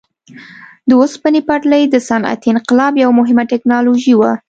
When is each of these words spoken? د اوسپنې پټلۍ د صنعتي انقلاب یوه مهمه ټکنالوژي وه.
د 0.87 0.89
اوسپنې 1.01 1.41
پټلۍ 1.47 1.83
د 1.89 1.95
صنعتي 2.07 2.47
انقلاب 2.51 2.93
یوه 3.03 3.13
مهمه 3.19 3.43
ټکنالوژي 3.51 4.13
وه. 4.17 4.31